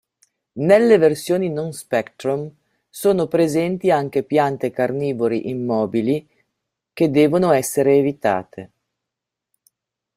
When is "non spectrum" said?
1.51-2.51